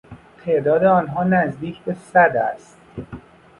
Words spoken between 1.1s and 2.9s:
نزدیک به صد است.